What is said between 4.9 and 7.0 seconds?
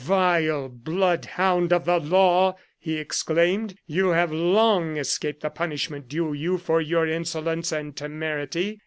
escaped the punishment due to you for